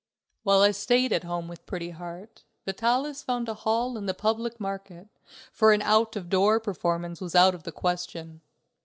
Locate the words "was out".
7.21-7.53